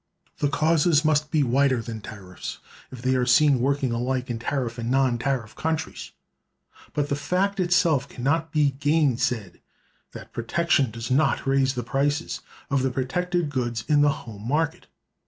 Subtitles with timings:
[0.39, 2.57] The causes must be wider than tariffs,
[2.91, 6.09] if they are seen working alike in tariff and non tariff countries.
[6.95, 9.61] But the fact itself can not be gainsaid
[10.13, 11.11] that protection does
[11.45, 12.41] raise the prices
[12.71, 14.87] of the protected goods in the home market.